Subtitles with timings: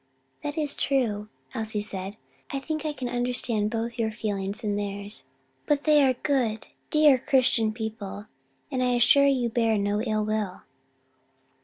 [0.41, 2.17] "That is all true," Elsie said,
[2.51, 5.25] "I think I can understand both your feelings and theirs,
[5.67, 6.15] but they are
[6.89, 8.25] dear good Christian people,
[8.71, 10.61] and I assure you bear you no ill will."